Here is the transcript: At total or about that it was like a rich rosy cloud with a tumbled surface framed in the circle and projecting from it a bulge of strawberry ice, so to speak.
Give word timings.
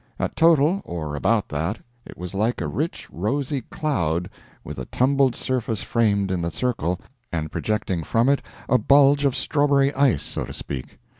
At 0.17 0.35
total 0.35 0.81
or 0.83 1.15
about 1.15 1.47
that 1.49 1.77
it 2.07 2.17
was 2.17 2.33
like 2.33 2.59
a 2.59 2.65
rich 2.67 3.07
rosy 3.11 3.61
cloud 3.61 4.31
with 4.63 4.79
a 4.79 4.85
tumbled 4.87 5.35
surface 5.35 5.83
framed 5.83 6.31
in 6.31 6.41
the 6.41 6.49
circle 6.49 6.99
and 7.31 7.51
projecting 7.51 8.01
from 8.03 8.27
it 8.27 8.41
a 8.67 8.79
bulge 8.79 9.25
of 9.25 9.35
strawberry 9.35 9.93
ice, 9.93 10.23
so 10.23 10.43
to 10.43 10.53
speak. 10.53 10.97